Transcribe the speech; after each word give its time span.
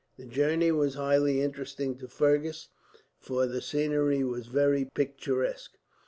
The 0.17 0.25
journey 0.25 0.71
was 0.71 0.95
highly 0.95 1.41
interesting 1.43 1.95
to 1.99 2.07
Fergus, 2.07 2.69
for 3.19 3.45
the 3.45 3.61
scenery 3.61 4.23
was 4.23 4.47
very 4.47 4.85
picturesque. 4.85 5.77